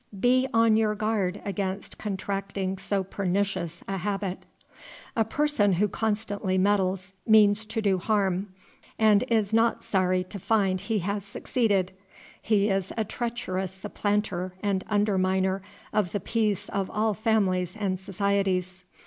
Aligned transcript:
Be 0.19 0.47
on 0.51 0.77
your 0.77 0.95
guard 0.95 1.39
against 1.45 1.99
contracting 1.99 2.79
so 2.79 3.03
pernicious 3.03 3.83
a 3.87 3.97
habit. 3.97 4.47
A 5.15 5.23
person 5.23 5.73
who 5.73 5.87
constantly 5.87 6.57
meddles 6.57 7.13
means 7.27 7.67
to 7.67 7.83
do 7.83 7.99
harm, 7.99 8.47
and 8.97 9.23
is 9.27 9.53
not 9.53 9.83
sorry 9.83 10.23
to 10.23 10.39
find 10.39 10.81
he 10.81 10.97
has 11.05 11.23
succeeded. 11.23 11.91
He 12.41 12.67
is 12.67 12.91
a 12.97 13.03
treacherous 13.03 13.73
supplanter 13.73 14.55
and 14.63 14.83
underminer 14.87 15.61
of 15.93 16.13
the 16.13 16.19
peace 16.19 16.67
of 16.69 16.89
all 16.89 17.13
families 17.13 17.75
and 17.77 17.99
societies. 17.99 18.83